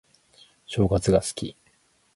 [0.65, 1.55] 正月が好き